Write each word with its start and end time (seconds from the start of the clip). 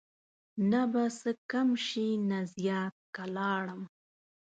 نه 0.71 0.81
به 0.91 1.03
څه 1.19 1.31
کم 1.51 1.69
شي 1.87 2.07
نه 2.29 2.39
زیات 2.55 2.95
که 3.15 3.23
لاړم 3.35 3.81